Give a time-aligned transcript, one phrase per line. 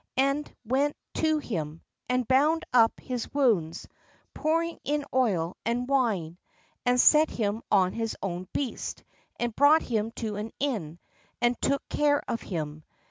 [0.17, 3.87] And went to him, and bound up his wounds,
[4.33, 6.39] pouring in oil and wine,
[6.87, 9.03] and set him on his own beast,
[9.39, 10.97] and brought him to an inn,
[11.39, 12.83] and took care; of him.